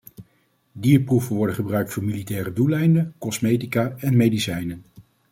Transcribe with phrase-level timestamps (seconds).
[0.71, 4.83] Dierproeven worden gebruikt voor militaire doeleinden, cosmetica en medicijnen.